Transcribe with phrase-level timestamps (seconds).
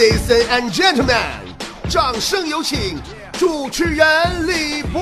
[0.00, 1.14] Ladies and gentlemen，
[1.90, 2.98] 掌声有请
[3.34, 4.98] 主持人李波。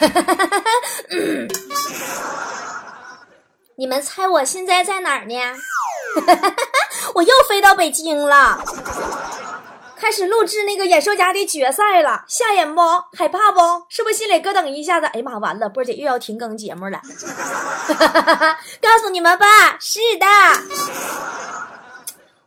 [3.76, 5.34] 你们猜我现在在哪儿呢？
[7.12, 8.58] 我又飞到北京了，
[9.94, 12.80] 开始录制那个演说家的决赛了，吓人不？
[13.14, 13.60] 害怕不？
[13.90, 15.04] 是不是心里咯噔一下子？
[15.08, 16.98] 哎呀妈，完了，波姐又要停更节目了。
[18.80, 20.26] 告诉你们吧，是的，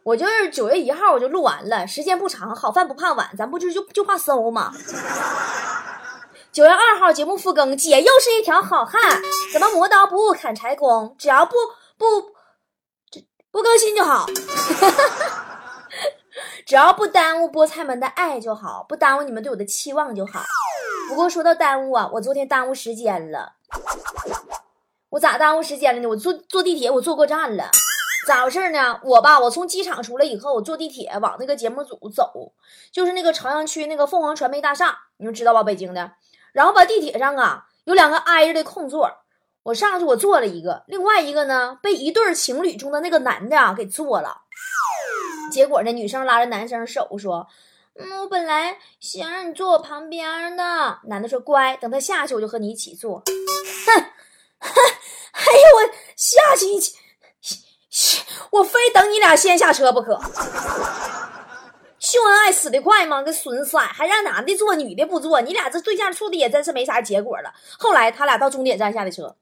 [0.04, 4.74] 我就是九月一号我就录完了，时间不长，好饭不怕晚，咱不就就就怕馊吗？
[6.52, 9.22] 九月二号节目复更，姐又是一条好汉，
[9.54, 11.16] 怎么磨刀不误砍柴工？
[11.20, 11.56] 只要不
[11.98, 12.32] 不
[13.52, 14.26] 不更新就好，
[16.66, 20.44] 只要不耽误菠菜们的爱就好，不耽误你们对我的期望就好。
[21.08, 23.54] 不过说到耽误啊，我昨天耽误时间了，
[25.12, 26.10] 我咋耽误时间了呢？
[26.10, 27.70] 我坐坐地铁，我坐过站了。
[28.28, 29.00] 咋回事呢？
[29.04, 32.54] 我吧，我从机场出来以后，我坐地铁往那个节目组走，
[32.92, 35.64] 就是那个朝阳区那个凤凰传媒大厦，你们知道吧？
[35.64, 36.12] 北京的。
[36.54, 39.10] 然后吧，地铁上啊有两个挨着的空座，
[39.64, 44.42] 我上去我坐了一个，另外一个呢被一对情侣中的那个男的啊给坐了。
[45.52, 47.48] 结果呢，女生拉着男生手说
[48.00, 54.02] ：“嗯，我本来想让你坐我旁边的。”男的说：“乖，等他下去我就和你一起坐。”哼
[54.60, 54.72] 哼，
[55.34, 56.96] 哎呦我下去一起，
[58.52, 60.20] 我非等你俩先下车不可。
[62.00, 63.22] 秀恩爱死得快吗？
[63.22, 67.54] 个损色，还让男的坐，女的不坐，你俩这对象处的也真是没啥结果了。
[67.78, 69.36] 后来他俩到终点站下的车。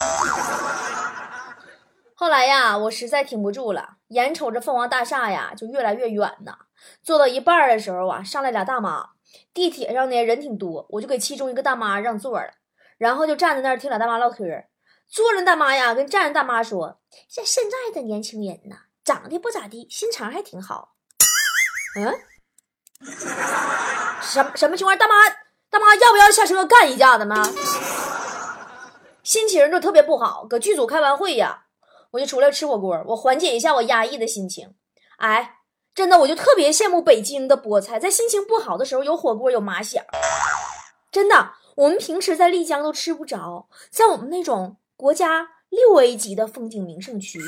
[2.14, 6.54] 后来呀，我实在挺不住了，眼瞅着凤凰大厦呀就越来越远呐。
[7.02, 9.12] 坐到一半的时候啊，上来俩大妈。
[9.54, 12.50] 地铁上呢人挺多，我就给其中一个大妈让座了，
[12.98, 14.44] 然后就站在那儿听俩大妈唠嗑。
[15.10, 20.94] 坐着大妈呀跟站着大妈说：“像现在的年轻人呐，长得不咋地，心肠还挺好。”
[21.98, 22.20] 嗯。
[24.22, 24.96] 什么什么情况？
[24.98, 25.16] 大妈，
[25.70, 27.44] 大妈要不要下车干一架子吗？
[29.24, 31.66] 心情就特别不好，搁剧组开完会呀，
[32.12, 34.76] 我就出来吃火锅，我缓解一下我压抑的心情。
[35.18, 35.60] 哎，
[35.96, 40.02] 真的，我就特别羡慕北京的菠菜，在心情不好的时候有火锅有麻小。
[41.12, 47.40] 真的，我们平时在丽江都吃不着，在我们那种国家六 A 级的风景名胜区。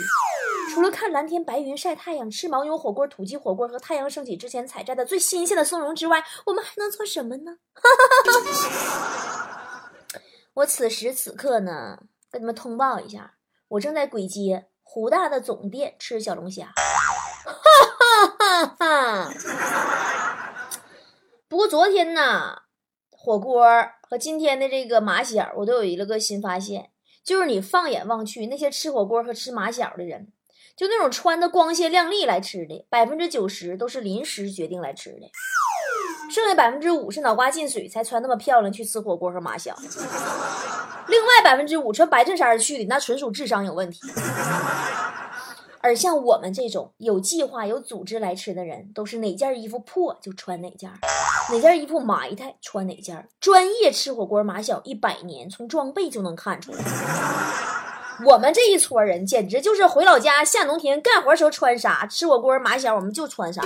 [0.73, 7.57] 除了看蓝天白云、晒太阳、吃牦牛火锅、土鸡火锅和太阳升起之前采摘的最新鲜的松茸之外，我们还能做什么呢？
[10.55, 11.99] 我此时此刻呢，
[12.31, 13.33] 跟你们通报一下，
[13.67, 16.71] 我正在簋街湖大的总店吃小龙虾。
[17.43, 17.51] 哈
[17.99, 19.33] 哈哈哈！
[21.49, 22.61] 不过昨天呢，
[23.09, 23.65] 火锅
[24.09, 26.90] 和今天的这个马小，我都有一个新发现，
[27.23, 30.27] 就是你放眼望去，那些吃火锅和吃马小的人。
[30.75, 35.29] 就那种穿的光鲜亮丽来吃的，百分之九十都是临时决定来吃的，
[36.31, 39.75] 剩下百分之五是脑瓜进水才穿那么漂亮去吃火锅和马小。
[41.07, 43.99] 另外百分之五穿白衬衫去的，那纯属智商有问题。
[45.81, 50.89] 而像我们这种有计划、有组织来吃的人，都是哪件衣服破就穿哪件，
[51.51, 53.27] 哪件衣服埋汰穿哪件。
[53.41, 56.79] 专业吃火锅马小一百年，从装备就能看出来。
[58.25, 63.61] 我们这一撮人简直就是回老家下农田干活时候穿啥，吃火锅马小我们就穿啥。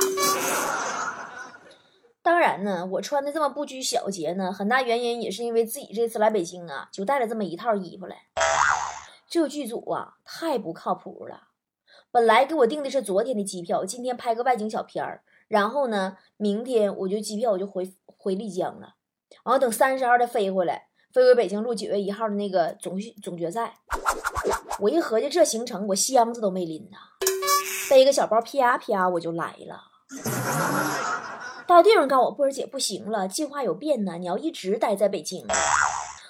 [2.24, 8.16] 当然呢，我穿的这么不拘小节呢，很大原因也是因为自己这次来北京啊，就带了这么一套衣服来。
[9.30, 11.50] 这剧组啊，太不靠谱了。
[12.12, 18.96] 本来给我订的是昨天的机票，今天拍个外景小片儿，然后呢，明天我就机票我就回回丽江了，
[19.44, 23.76] 然后等三十号再飞回来，飞回北京录九月一号的那个总总决赛。
[24.80, 26.98] 我一合计这行程，我箱子都没拎呢，
[27.90, 29.84] 背个小包啪啪我就来了。
[31.68, 35.48] 到地方告诉我波儿姐不行了，计划有变呢，你要一直待在北京。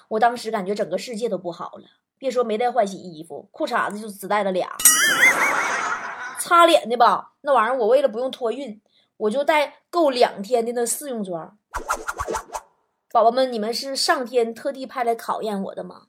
[0.08, 1.84] 我当时感觉整个世界都不好了，
[2.18, 4.68] 别说没带换洗衣服，裤衩子就只带了俩。
[6.38, 8.80] 擦脸的吧，那玩意儿我为了不用托运，
[9.18, 11.56] 我就带够两天的那试用装。
[13.12, 16.02] 宝宝们，你们是上天特地派来考验我的吗？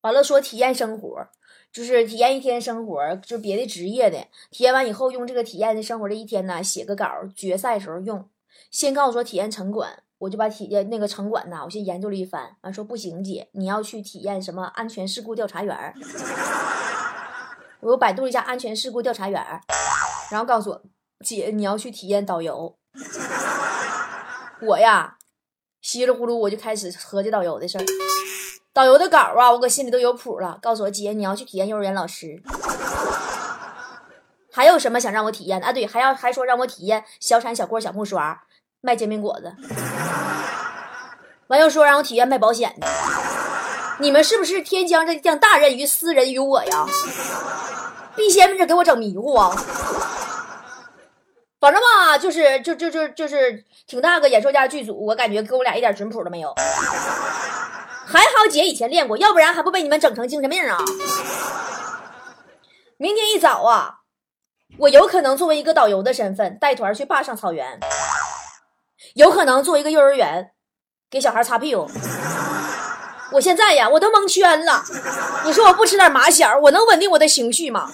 [0.00, 1.28] 完了，说体验生活，
[1.70, 8.26] 就是体验一天生活，就别的职业的体验完以后，用这个体验的生活的一天呢，写个稿，决赛时候用。
[8.70, 15.94] 先告诉说体验城管，我就把体验那个城管呐，我先研究了一番，完说不行姐，你要去体验什么安全事故调查员
[17.80, 19.60] 我又百度了一下安全事故调查员
[20.30, 20.82] 然后告诉我
[21.24, 22.76] 姐，你要去体验导游。
[24.62, 25.16] 我呀，
[25.82, 27.84] 稀里糊涂我就开始合计导游的事儿。
[28.72, 30.58] 导游的稿啊，我搁心里都有谱了。
[30.62, 32.40] 告诉我姐，你要去体验幼儿园老师。
[34.52, 35.72] 还有什么想让我体验的啊？
[35.72, 38.44] 对，还要还说让我体验小铲、小锅、小木刷，
[38.80, 39.54] 卖煎饼果子，
[41.48, 42.86] 完又说让我体验卖保险的。
[43.98, 46.86] 你们是不是天将这将大任于斯人于我呀？
[48.16, 49.54] 必先是给我整迷糊啊！
[51.60, 56.54] 反正吧，就是就就就就是挺大个演说家剧组，我感觉给我俩一点准谱都没有。
[58.06, 60.78] 还好姐以前练过，要不然还不被你们整成精神病啊！
[62.96, 63.98] 明天一早啊，
[64.78, 67.78] 我有可能作为一个导游的身份带团去坝上草原，
[69.14, 70.52] 有可能做一个幼儿园，
[71.10, 71.88] 给小孩擦屁股。
[73.32, 74.82] 我现在呀，我都蒙圈了。
[75.44, 77.88] 你说我不吃点麻小，我能稳定我的情绪吗？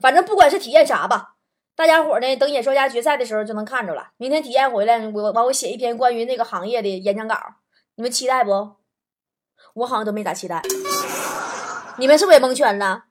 [0.00, 1.36] 反正不管是体验啥吧，
[1.80, 4.08] 大家伙呢，等演说家决赛的时候就能看着了。
[4.18, 7.34] 明天体验回来，我完我写一篇关于那个行业的演讲稿，
[7.94, 8.72] 你们期待不？
[9.72, 10.60] 我好像都没咋期待。
[11.96, 13.04] 你们是不是也蒙圈了？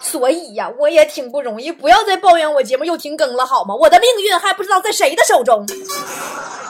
[0.00, 1.70] 所以呀，我也挺不容易。
[1.70, 3.74] 不要再抱怨我节目又停更了好吗？
[3.74, 5.66] 我的命运还不知道在谁的手中。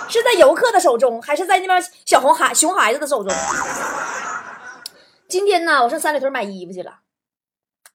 [0.08, 3.32] 是在游客的手中，还是在那边小红孩熊孩子的手中？
[5.28, 6.98] 今天呢，我上三里屯买衣服去了，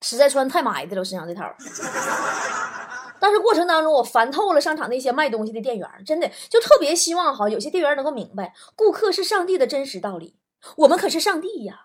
[0.01, 1.43] 实在穿太埋汰了，我身上这套。
[3.19, 10.35] 但是过程当中，我烦透了商场那些卖东西的店员，真的就特别希望哈，有些店员能够明白，顾客是上帝的真实道理。
[10.75, 11.75] 我们可是上帝呀，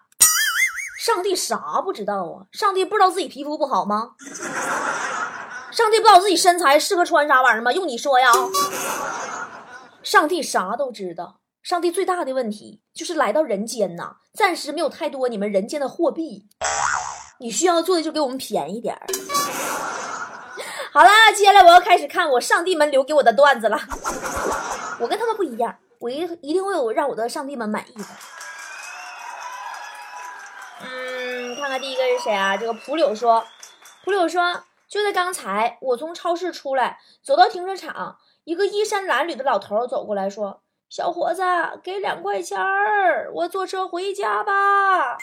[0.99, 2.47] 上帝啥不知道啊？
[2.53, 4.11] 上帝不知道自己皮肤不好吗？
[5.73, 7.73] 上帝不知道自己身材适合穿啥玩意儿吗？
[7.73, 8.31] 用你说呀？
[10.03, 16.47] 上帝啥都知道，上帝最大的问题就是来到人间呐，暂时没有太多你们人间的货币，
[17.43, 19.05] 你需要做的就给我们便宜点儿。
[20.93, 23.77] 好了，接下来我要开始看我上帝们留给我的段子了。
[25.01, 28.05] 我跟他们不一样，我一一定会有让我的上帝们满意的。
[30.83, 32.57] 嗯，看看第一个是谁啊？
[32.57, 33.45] 这个蒲柳说，
[34.05, 38.19] 蒲柳说，就在刚才，我从超市出来，走到停车场。
[38.45, 40.62] 一个衣衫褴褛的老头走过来说
[40.93, 41.43] ：“小伙子，
[41.83, 45.17] 给两块钱儿，我坐车回家吧。”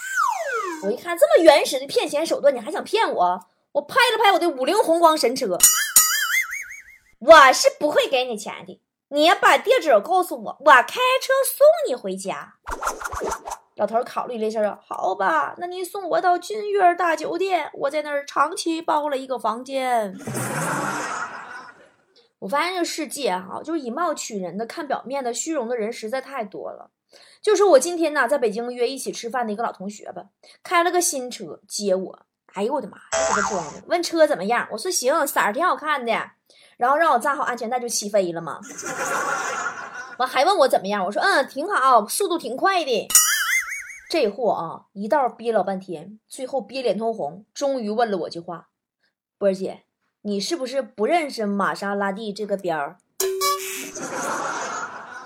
[0.83, 3.39] 我一看这么原始的骗钱手段，你还想骗我？
[3.73, 5.59] 我拍了拍我的五菱宏光神车，
[7.19, 8.81] 我是不会给你钱的。
[9.09, 10.87] 你把地址告诉我，我开
[11.21, 12.55] 车送你回家。
[13.75, 20.17] 老头考虑了一下，说：“好吧，那你送我到君悦大酒店，我在那儿长期包了一个房间。”
[22.39, 26.91] 我发现这个世界哈，就是以貌取人的、看表面的、虚荣的人实在太多了。
[27.41, 30.25] 就说我今天呢，在北京约一起吃饭的一个老同学吧，
[30.63, 32.19] 开了个新车接我。
[32.53, 33.83] 哎呦我的妈这，给他装的！
[33.87, 34.67] 问车怎么样？
[34.71, 36.31] 我说行，色儿挺好看的。
[36.77, 38.59] 然后让我扎好安全带就起飞了嘛。
[40.17, 41.05] 完还问我怎么样？
[41.05, 43.07] 我说嗯，挺好，速度挺快的。
[44.09, 48.69] 这货啊，一道憋老半天，最后憋脸通红，终于问了我句话：
[49.37, 49.83] 波儿姐。
[50.23, 52.97] 你是不是不认识玛莎拉蒂这个标儿？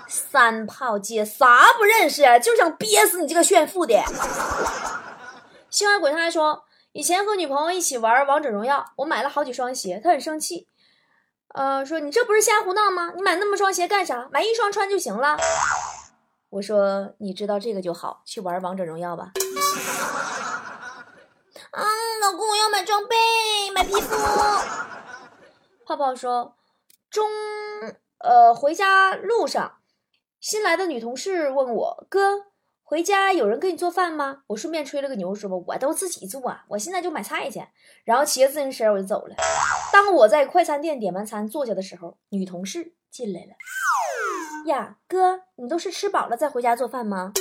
[0.06, 2.22] 三炮姐啥不认识？
[2.40, 4.00] 就想憋死你这个炫富的！
[5.68, 6.62] 心怀鬼胎说，
[6.92, 10.68] 以前和女朋友一起玩王者荣耀，我买了好几双鞋，她很生气，
[11.54, 13.12] 呃，说你这不是瞎胡闹吗？
[13.16, 14.28] 你买那么双鞋干啥？
[14.30, 15.36] 买一双穿就行了。
[16.50, 19.32] 我说你知道这个就好，去玩王者荣耀吧。
[21.74, 21.82] 啊，
[22.20, 23.16] 老公，我要买装备，
[23.74, 24.14] 买皮肤。
[25.84, 26.54] 泡泡说
[27.10, 27.28] ：“中，
[28.18, 29.78] 呃，回家路上，
[30.38, 32.46] 新来的女同事问我哥，
[32.84, 34.42] 回家有人给你做饭吗？
[34.46, 37.66] 我顺便吹了个牛，说，我都自己做，我现在就买菜去。
[38.04, 39.34] 然后骑着自行车我就走了。
[39.92, 43.48] 当我在快餐店点完餐坐下的时候，女同事进来了。
[44.66, 47.32] 呀，哥，你都是吃饱了再回家做饭吗？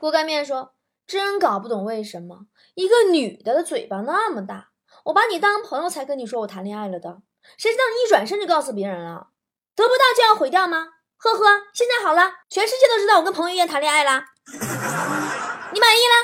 [0.00, 0.72] 锅盖面说。”
[1.08, 2.40] 真搞不懂为什么
[2.74, 4.68] 一个女的的嘴巴那么大，
[5.06, 7.22] 我把你当朋友才跟你说我谈恋爱了的，
[7.56, 9.28] 谁知道你一转身就告诉别人了，
[9.74, 10.86] 得不到就要毁掉吗？
[11.16, 14.22] 呵呵，现在好了，全世界都知道我跟彭于晏谈恋爱了，
[15.72, 16.14] 你满意了？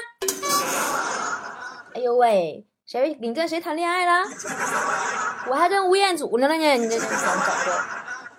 [1.94, 4.28] 哎呦喂，谁你跟谁谈恋爱了？
[5.48, 7.84] 我还跟吴彦祖呢呢，你这这整的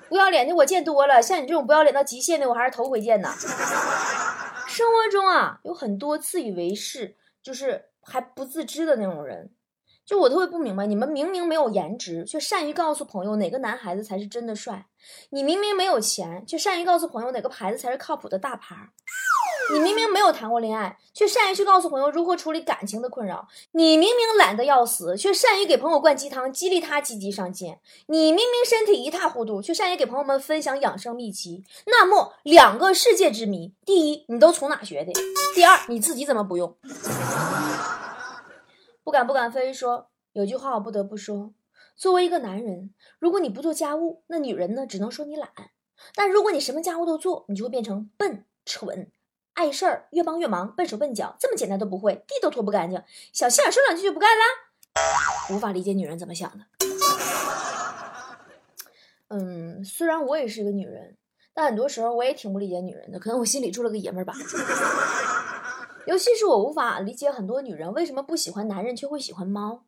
[0.10, 3.34] 不要脸的我见多了，像你这种不要脸到极限的我还是头回见呢。
[4.68, 9.52] 生活中啊，有很多自以为是，就是还不自知的那种人，
[10.06, 14.88] 就我特别不明白，你们明明没有颜值，却善于告诉朋友哪个男孩子才是真的帅；
[15.30, 18.76] 你明明没有钱，却善于告诉朋友哪个牌子才是靠谱的大牌。
[19.74, 27.74] 你明明没有谈过恋爱，却善于去告诉朋友如何处理感情的困扰；你明明懒得要死，却善于给朋友灌鸡汤，激励他积极上进；
[28.08, 31.64] 你明明身体一塌糊涂，却善于给朋友们分享养生秘籍。
[31.88, 35.12] 那么，两个世界之谜：第一，你都从哪学的？
[35.56, 36.78] 第二，你自己怎么不用？
[39.04, 41.54] 不敢不敢飞说，有句话我不得不说，
[41.96, 45.48] 作为一个男人，如果你不做家务，那女人呢只能说你懒；
[46.14, 49.12] 但如果你什么家务都做，你就会变成笨、蠢、
[49.56, 53.02] 碍事儿、越帮越忙、笨手笨脚，这么简单都不会，地都拖不干净，
[53.34, 54.46] 小心眼说两句就不干啦。
[55.50, 56.66] 无法理解女人怎么想的。
[59.30, 61.18] 嗯，虽然我也是一个女人，
[61.54, 64.34] 但很多时候我也挺不理解女人的，可能我心里住了个爷们儿吧。
[66.06, 69.86] 尤其是我无法理解很多女人为什么不喜欢男人却会喜欢猫。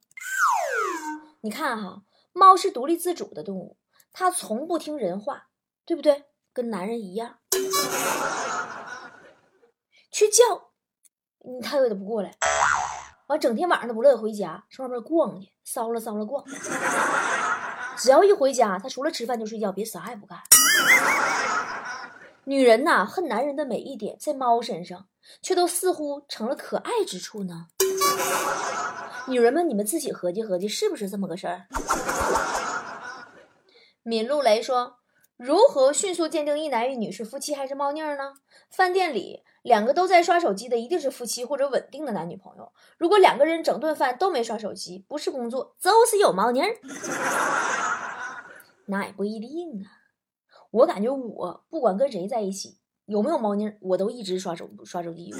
[1.41, 2.01] 你看哈，
[2.33, 3.77] 猫是独立自主的动物，
[4.12, 5.50] 它从不听人话，
[5.86, 6.24] 对不对？
[6.53, 7.38] 跟男人一样，
[10.17, 10.43] 去叫，
[11.45, 12.33] 嗯，它也得不过来。
[13.27, 16.43] 完，整天晚上都不乐意回家，上外面逛去，骚了骚了逛。
[17.97, 20.39] 只要一回家，他除了吃饭就睡觉，别啥也不干。
[22.45, 25.05] 女人呐，恨男人的每一点，在猫身上
[25.43, 27.67] 却都似乎成了可爱之处呢。
[29.27, 31.67] 女人们，你们自己合计合计，是不是这么个事儿？
[34.01, 34.97] 闵露雷说
[35.38, 38.34] ：“如何迅速鉴定一男一女是夫妻还是猫腻儿呢？
[38.72, 42.72] 饭店里两个都在刷手机的，一定是夫妻或者稳定的男女朋友。
[42.98, 46.75] 如果两个人整顿饭都没刷手机，不是工作，就是有猫腻儿。
[48.88, 49.86] 那也不一定啊。
[50.72, 55.32] 我感觉我不管跟谁在一起，有没有猫腻儿，我都一直刷手刷手机，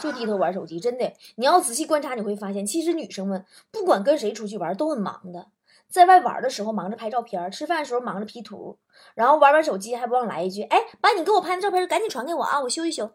[0.00, 0.80] 就低头玩手机。
[0.80, 5.48] 真的，你要仔细观察，你会发现，其实女生们不管跟谁出去玩，都很忙的。”
[5.90, 8.78] 在外玩的时候忙着拍照片，吃饭的时候忙着 P 图，
[9.14, 13.10] 然后玩玩手机还不忘来一句：“哎，把你给我拍的照片赶紧传给我啊，我修一修。”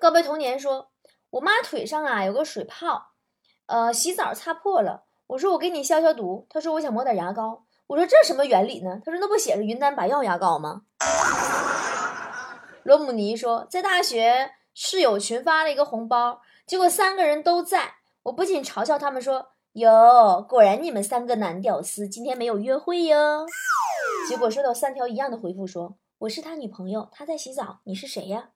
[0.00, 0.90] 告别童年说
[1.30, 3.12] ：“我妈腿上啊有个水泡，
[3.66, 5.04] 呃，洗澡擦破了。
[5.28, 7.64] 我说我给你消消毒，她说我想抹点牙膏。
[7.86, 9.00] 我说这什么原理呢？
[9.04, 10.82] 她说那不写着云南白药牙膏吗？”
[12.82, 23.46] 罗姆尼说：“在大学室友群发了一个红包，结果三个人都在，我不仅嘲笑他们说。”哟，果然你们三个男屌丝今天没有约会哟。
[24.28, 28.48] 结果收到三条一样的回复，说我是他女朋友，他在洗澡，你是谁呀？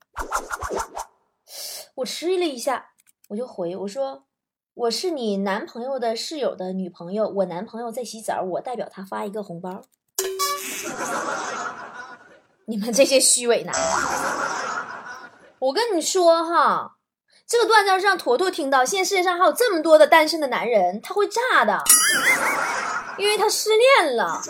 [1.95, 2.87] 我迟疑了一下，
[3.29, 4.25] 我就回我说
[4.75, 9.83] 我是你男朋友的室友的女朋友，我男朋友在洗澡，我代表他发一个红包。
[12.67, 13.73] 你们这些虚伪男，
[15.61, 16.97] 我跟你说哈。
[17.53, 21.79] 这个段子要是让坨坨听到，现在世界上还有这么多的单身的男人，他会炸的，
[23.19, 24.41] 因为他失恋了。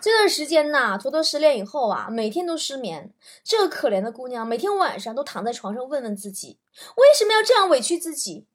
[0.00, 3.12] 这段时间呐，坨坨失恋以后啊，每天都失眠。
[3.42, 6.60] 这个可怜的姑娘，每天晚上都躺在床上问问自己，
[6.98, 8.46] 为什么要这样委屈自己？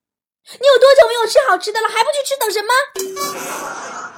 [0.50, 1.89] 你有多久没有吃好吃的了？
[1.89, 2.72] 还不去吃，等什么？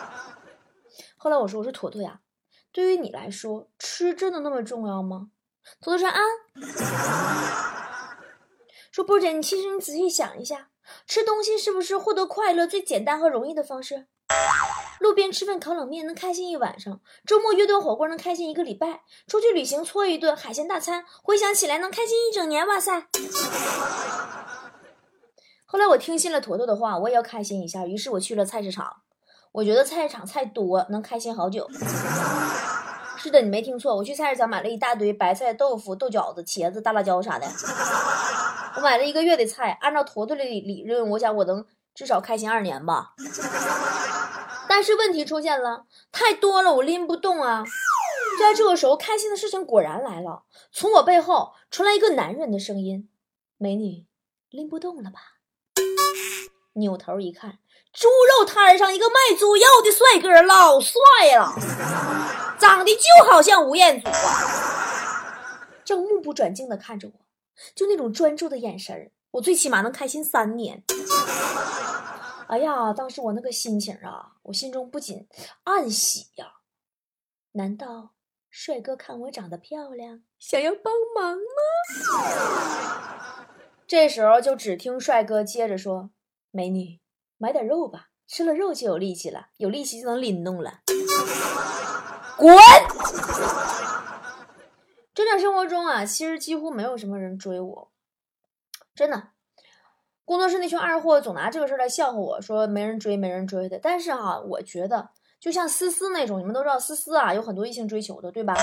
[1.17, 2.19] 后来我说，我说坨坨呀，
[2.71, 5.29] 对于你来说，吃真的那么重要吗？
[5.81, 6.19] 坨坨说啊。
[8.93, 10.67] 说波姐，你其实你仔细想一下，
[11.07, 14.05] 吃东西是不是获得快乐最简单和容易的方式？
[14.99, 22.67] 路边吃份烤冷面能开心一晚上，周末约顿火锅能开心一个礼拜，出去旅行搓一顿海鲜大餐，回想起来能开心一整年。
[22.67, 23.07] 哇塞！
[25.65, 28.97] 后来我听信了坨坨的话，我也要开心一下，于是我去了菜市场。
[29.53, 31.67] 我觉得菜市场菜多，能开心好久。
[33.17, 37.47] 是的，你没听错，我去菜市场买了一大堆白菜、豆腐、豆角子、茄子、大辣椒啥的。
[38.75, 43.13] 我买了一个月的菜，按照坨坨的理理论，我想我能至少开心二年吧。
[44.67, 47.63] 但是问题出现了，太多了，我拎不动啊。
[48.39, 53.07] 就在这个时候，开心的事情果然来了，从我背后传来一个男人的声音
[53.57, 54.05] ：“美女，
[54.49, 55.19] 拎不动了吧？”
[56.73, 57.59] 扭头一看，
[57.93, 60.97] 猪肉摊上一个卖猪肉的帅哥，老帅
[61.35, 61.53] 了，
[62.57, 65.37] 长得就好像吴彦祖啊，
[65.85, 67.13] 正目不转睛的看着我。
[67.75, 70.83] 就那种专注的眼神，我最起码能开心三年。
[72.47, 75.27] 哎呀，当时我那个心情啊，我心中不仅
[75.63, 76.53] 暗喜呀。
[77.53, 78.11] 难道
[78.49, 81.41] 帅哥看我长得漂亮，想要帮忙吗？
[83.87, 86.11] 这时候就只听帅哥接着说
[86.51, 86.99] ：“美女，
[87.37, 90.81] 买点肉吧，吃了肉就有力气了，有力气就能拎动了。”
[92.35, 92.55] 滚！
[95.13, 97.91] 真正生活中啊，其实几乎没有什么人追我，
[98.95, 99.29] 真的。
[100.25, 103.77] 工作室那群二货总拿这个事儿来笑话我，说没人追，没人追的。
[103.77, 108.55] 但是哈，我觉得就像思思那种，你们都知道思思啊，有很多异性追求的，对吧？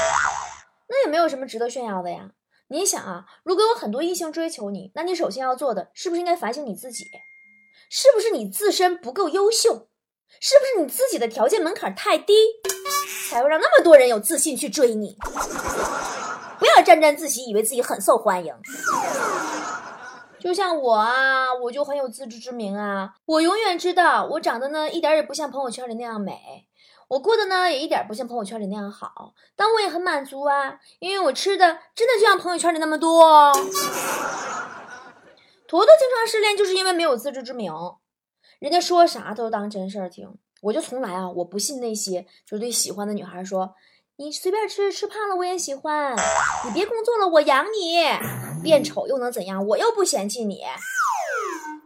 [0.88, 2.30] 那也没有什么值得炫耀的呀。
[2.68, 7.10] 你想啊，如果有很多异性追求你，那你首先要做的是不是应该反省你自己？
[7.88, 9.88] 是不是你自身不够优秀？
[10.40, 12.32] 是不是你自己的条件门槛太低，
[13.28, 15.16] 才会让那么多人有自信去追你？
[16.60, 18.54] 不要沾沾自喜，以为自己很受欢迎。
[20.38, 26.66] 就像我啊，我就很有自知之明啊，我永远知道我长得呢一点也不像朋友圈里那样美，
[27.08, 33.52] 我过得呢也一点不像朋友圈里那样好，但我也很满足啊，因为我吃的真的就像朋友圈里那么多。
[35.66, 37.72] 坨坨经常失恋，就是因为没有自知之明，
[38.58, 40.36] 人家说啥都当真事儿听。
[40.62, 43.74] 我就从来啊，我不信那些就对喜欢的女孩说，
[44.20, 46.14] 你随便吃，吃胖了我也喜欢，
[46.66, 48.04] 你别工作了，我养你，
[48.62, 49.66] 变丑又能怎样？
[49.66, 50.60] 我又不嫌弃你。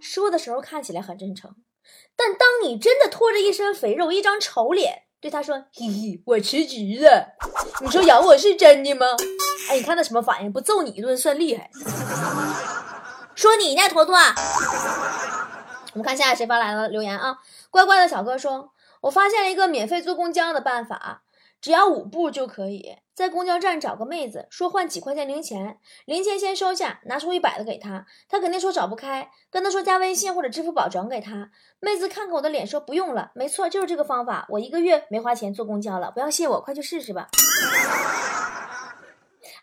[0.00, 1.55] 说的时候看起来很真诚，
[2.17, 7.37] 但当你真的拖着一身肥肉，一张丑脸对他说，嘿嘿，我辞职了，
[7.83, 9.07] 你说养我是真的吗？
[9.71, 10.53] 哎，你看他什么反应？
[10.53, 11.71] 不揍你一顿算厉害。
[13.37, 14.17] 说你呢，坨坨。
[14.17, 17.37] 我们看下谁发来了留言啊？
[17.71, 18.73] 乖乖的小哥说
[19.03, 21.23] ：“我发现了一个免费坐公交的办法，
[21.64, 31.50] 只要五步就可以在公交站找个妹子，说换几块钱零钱，零钱先收下，拿出一百的给她，她肯定说找不开，跟她说加微信或者支付宝转给她。
[31.80, 34.44] 妹子看看我的脸说不用了，没错，就是这个方法。
[34.50, 37.28] 我一个月没花钱坐公交了，不要谢我，快去试试吧。”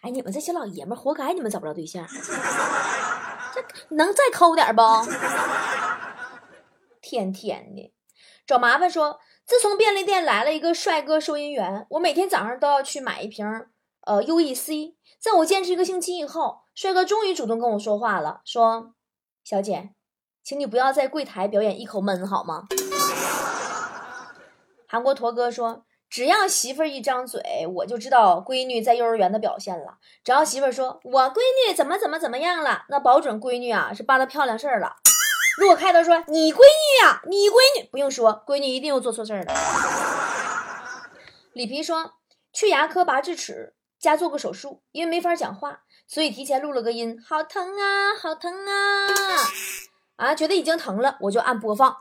[0.01, 2.03] 哎，你们这些老爷们活该，你们找不着对象。
[3.53, 3.63] 这
[3.95, 4.81] 能再抠点不？
[6.99, 7.93] 天天的
[8.45, 8.89] 找麻烦。
[8.89, 13.45] 说自从便利店来了一个帅哥收银员，我每天早上都要去买一瓶
[14.05, 14.95] 呃 U E C。
[15.19, 18.93] 在我坚持一个星期以后，帅哥终于主动跟我说话了，说
[19.43, 19.91] ：“小姐，
[20.43, 22.67] 请你不要在柜台表演一口闷好吗？”
[24.87, 25.85] 韩国驼哥说。
[26.11, 29.97] 只要媳妇儿一张嘴，我就知道闺女在幼儿园的表现了。
[30.25, 34.97] 只要媳妇儿说我闺女怎么怎么怎么样了，那保准闺女啊是办了漂亮事儿了。
[35.61, 39.53] 如果开头说你闺女呀，你闺女不用说，闺女一定又做错事儿了。
[41.53, 42.13] 李皮说
[42.51, 49.07] 去牙科拔智齿加做个手术，因为没法讲话，所以提前录了个音，好疼啊，好疼啊！
[50.15, 51.95] 啊，觉得已经疼了，我就按播放。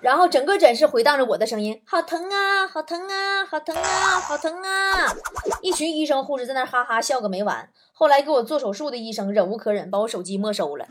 [0.00, 5.16] 然后整个诊室回荡着我的声音，好疼啊，好疼啊，好疼啊，好疼啊！
[5.62, 7.70] 一群医生护士在那哈哈笑个没完。
[7.94, 10.86] 后来给我做手术的医生忍无可忍，把我手机没收了。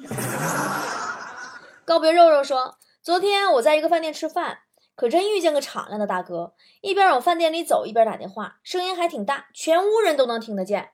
[1.88, 4.60] 告别肉肉说，昨天我在一个饭店吃饭，
[4.94, 10.92] 可真遇见个敞亮的大哥，一边往饭店里走，一边打电话，声音还挺大，全屋人都能听得见。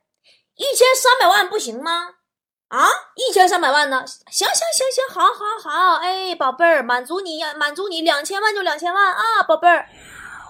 [0.53, 2.17] 一千三百万不行吗？
[2.67, 4.05] 啊，一千三百万呢？
[4.05, 9.89] 行行行行，好好好，哎，宝贝儿，满足你呀，满足你，两千万就两千万啊，宝贝儿。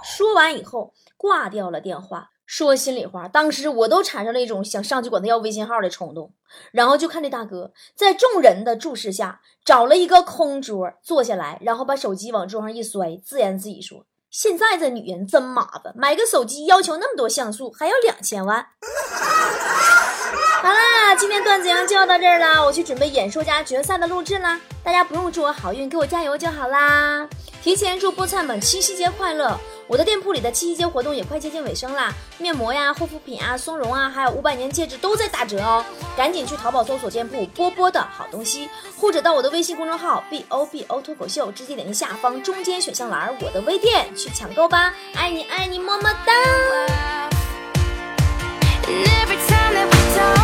[0.03, 2.31] 说完以后挂掉了电话。
[2.45, 6.33] 说心里话，当时我都产生了一种想上去管他要微信号的冲动。
[6.71, 18.67] 然后就看这大哥在众人的注视下找了一个空桌坐下来，然后把手机往桌上一摔，自言自语说：“现在这女人真麻烦，买个手机要求那么多像素，还要两千万。
[20.63, 24.57] ”好啦，今天段子阳就要到这儿了，我去准备演说家决赛的录制啦。
[24.81, 27.27] 大家不用祝我好运，给我加油就好啦。
[27.61, 29.59] 提前祝菠菜们七夕节快乐！
[29.87, 35.83] 我的店铺里的七夕节活动也快接近尾声啦，面膜呀、护肤品啊、松茸啊，还有五百年戒指都在打折哦，
[36.15, 46.33] 赶紧去淘宝搜索店铺波波的好东西，或者到我的微信公众号 b o b o 脱口秀，直接点击下方中间选项栏我的微店去抢购吧，爱你爱你么么哒。
[50.13, 50.42] talk